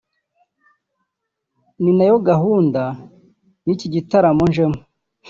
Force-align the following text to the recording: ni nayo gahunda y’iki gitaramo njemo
ni 1.81 1.91
nayo 1.97 2.15
gahunda 2.29 2.81
y’iki 3.65 3.87
gitaramo 3.93 4.43
njemo 4.49 4.79